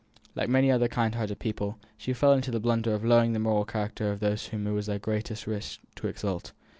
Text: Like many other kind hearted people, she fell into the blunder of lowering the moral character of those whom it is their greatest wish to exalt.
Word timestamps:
Like 0.33 0.49
many 0.49 0.71
other 0.71 0.87
kind 0.87 1.13
hearted 1.13 1.37
people, 1.37 1.77
she 1.95 2.11
fell 2.11 2.33
into 2.33 2.49
the 2.49 2.59
blunder 2.59 2.95
of 2.95 3.05
lowering 3.05 3.33
the 3.33 3.39
moral 3.39 3.65
character 3.65 4.11
of 4.11 4.19
those 4.19 4.47
whom 4.47 4.65
it 4.65 4.75
is 4.75 4.87
their 4.87 4.97
greatest 4.97 5.45
wish 5.45 5.79
to 5.95 6.07
exalt. 6.07 6.53